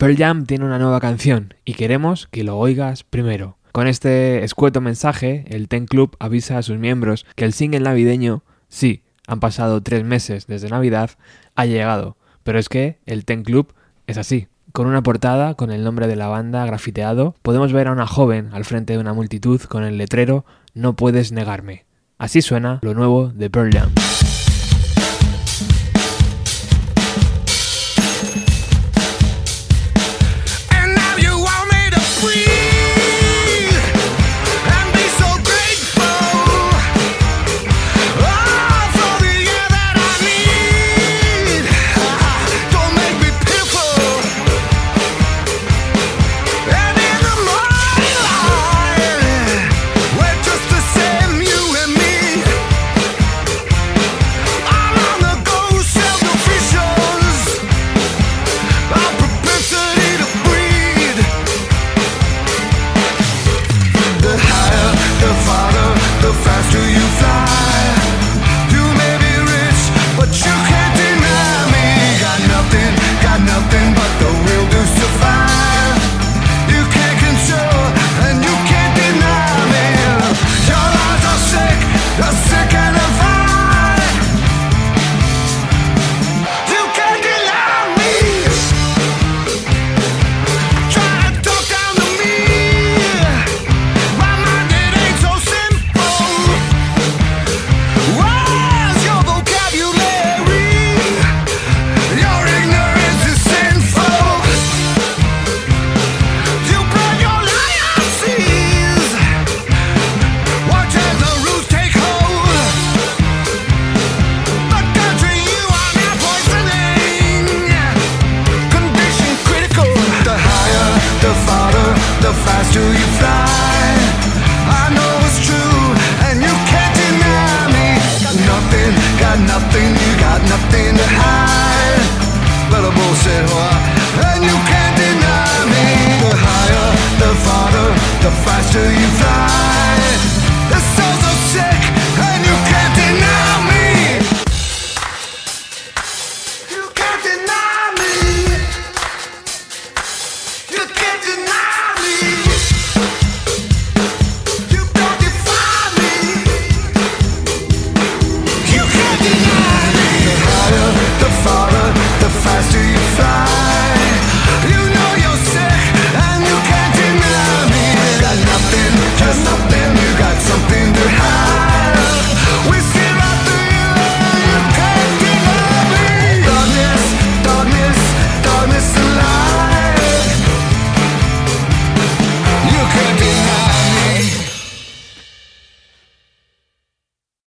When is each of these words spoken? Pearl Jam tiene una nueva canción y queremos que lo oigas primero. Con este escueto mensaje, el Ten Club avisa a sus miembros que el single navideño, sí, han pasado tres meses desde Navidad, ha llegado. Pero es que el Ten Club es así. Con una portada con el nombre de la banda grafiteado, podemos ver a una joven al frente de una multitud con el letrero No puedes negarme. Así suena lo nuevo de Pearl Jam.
Pearl 0.00 0.16
Jam 0.16 0.46
tiene 0.46 0.64
una 0.64 0.78
nueva 0.78 0.98
canción 0.98 1.52
y 1.66 1.74
queremos 1.74 2.26
que 2.28 2.42
lo 2.42 2.56
oigas 2.56 3.04
primero. 3.04 3.58
Con 3.70 3.86
este 3.86 4.42
escueto 4.44 4.80
mensaje, 4.80 5.44
el 5.48 5.68
Ten 5.68 5.84
Club 5.84 6.16
avisa 6.18 6.56
a 6.56 6.62
sus 6.62 6.78
miembros 6.78 7.26
que 7.36 7.44
el 7.44 7.52
single 7.52 7.80
navideño, 7.80 8.42
sí, 8.70 9.02
han 9.26 9.40
pasado 9.40 9.82
tres 9.82 10.02
meses 10.02 10.46
desde 10.46 10.70
Navidad, 10.70 11.10
ha 11.54 11.66
llegado. 11.66 12.16
Pero 12.44 12.58
es 12.58 12.70
que 12.70 12.96
el 13.04 13.26
Ten 13.26 13.42
Club 13.44 13.74
es 14.06 14.16
así. 14.16 14.48
Con 14.72 14.86
una 14.86 15.02
portada 15.02 15.52
con 15.52 15.70
el 15.70 15.84
nombre 15.84 16.06
de 16.06 16.16
la 16.16 16.28
banda 16.28 16.64
grafiteado, 16.64 17.34
podemos 17.42 17.70
ver 17.74 17.88
a 17.88 17.92
una 17.92 18.06
joven 18.06 18.48
al 18.54 18.64
frente 18.64 18.94
de 18.94 19.00
una 19.00 19.12
multitud 19.12 19.60
con 19.60 19.84
el 19.84 19.98
letrero 19.98 20.46
No 20.72 20.96
puedes 20.96 21.30
negarme. 21.30 21.84
Así 22.16 22.40
suena 22.40 22.78
lo 22.80 22.94
nuevo 22.94 23.28
de 23.28 23.50
Pearl 23.50 23.70
Jam. 23.70 23.90